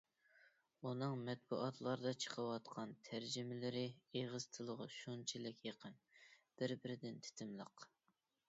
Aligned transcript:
ئۇنىڭ 0.85 1.11
مەتبۇئاتلاردا 1.25 2.13
چىقىۋاتقان 2.23 2.95
تەرجىمىلىرى 3.09 3.85
ئېغىز 4.21 4.49
تىلىغا 4.57 4.89
شۇنچىلىك 4.97 5.63
يېقىن، 5.69 6.01
بىر-بىرىدىن 6.63 7.25
تېتىملىق. 7.29 7.91